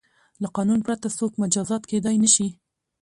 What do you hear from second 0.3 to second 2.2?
له قانون پرته څوک مجازات کیدای